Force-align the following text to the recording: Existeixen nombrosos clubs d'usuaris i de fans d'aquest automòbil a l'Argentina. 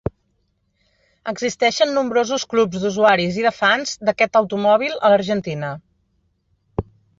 Existeixen 1.31 1.93
nombrosos 1.97 2.45
clubs 2.55 2.81
d'usuaris 2.87 3.39
i 3.43 3.47
de 3.49 3.53
fans 3.59 3.95
d'aquest 4.09 4.41
automòbil 4.43 4.99
a 5.11 5.15
l'Argentina. 5.15 5.73